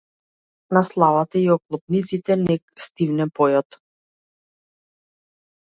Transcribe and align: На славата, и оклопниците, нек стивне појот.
На 0.77 0.81
славата, 0.89 1.39
и 1.41 1.45
оклопниците, 1.57 2.39
нек 2.47 2.83
стивне 2.87 3.29
појот. 3.41 3.81